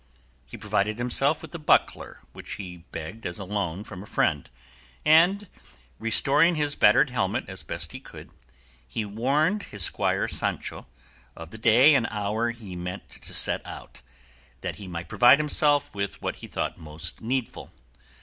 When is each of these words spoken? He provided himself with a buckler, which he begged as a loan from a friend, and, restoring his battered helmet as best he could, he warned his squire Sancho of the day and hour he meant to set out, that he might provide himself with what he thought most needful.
He 0.47 0.57
provided 0.57 0.97
himself 0.97 1.43
with 1.43 1.53
a 1.53 1.59
buckler, 1.59 2.21
which 2.33 2.53
he 2.53 2.77
begged 2.91 3.23
as 3.27 3.37
a 3.37 3.43
loan 3.43 3.83
from 3.83 4.01
a 4.01 4.07
friend, 4.07 4.49
and, 5.05 5.47
restoring 5.99 6.55
his 6.55 6.73
battered 6.73 7.11
helmet 7.11 7.45
as 7.47 7.61
best 7.61 7.91
he 7.91 7.99
could, 7.99 8.31
he 8.87 9.05
warned 9.05 9.61
his 9.61 9.83
squire 9.83 10.27
Sancho 10.27 10.87
of 11.35 11.51
the 11.51 11.59
day 11.59 11.93
and 11.93 12.07
hour 12.09 12.49
he 12.49 12.75
meant 12.75 13.09
to 13.09 13.31
set 13.31 13.63
out, 13.63 14.01
that 14.61 14.77
he 14.77 14.87
might 14.87 15.07
provide 15.07 15.37
himself 15.37 15.93
with 15.93 16.19
what 16.19 16.37
he 16.37 16.47
thought 16.47 16.79
most 16.79 17.21
needful. 17.21 17.71